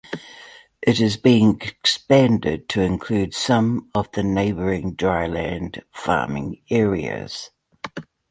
[0.81, 7.51] It is being expanded to include some of the neighbouring dryland farming areas.